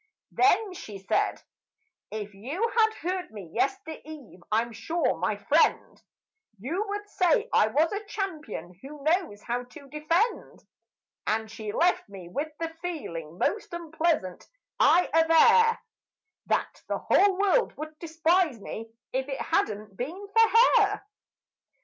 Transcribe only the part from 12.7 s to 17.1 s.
feeling most unpleasant, I aver That the